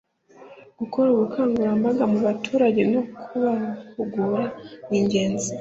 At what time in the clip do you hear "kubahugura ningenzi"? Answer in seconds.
3.27-5.47